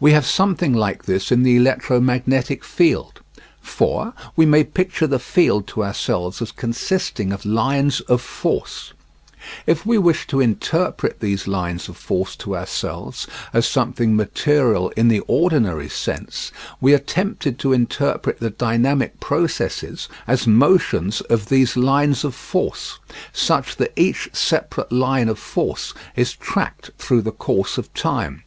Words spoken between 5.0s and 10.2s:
the field to ourselves as consisting of lines of force. If we